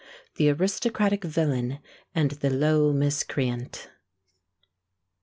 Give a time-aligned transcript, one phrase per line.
[0.37, 1.77] THE ARISTOCRATIC VILLAIN
[2.15, 3.89] AND THE LOW MISCREANT.